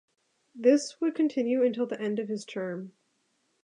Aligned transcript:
This 0.55 0.99
would 0.99 1.13
continue 1.13 1.61
until 1.63 1.85
the 1.85 2.01
end 2.01 2.17
of 2.17 2.27
his 2.27 2.43
term. 2.43 2.93